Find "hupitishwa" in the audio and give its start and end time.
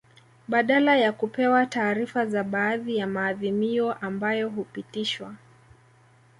4.49-5.35